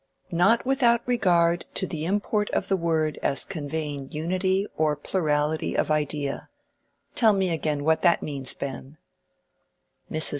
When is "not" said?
0.31-0.65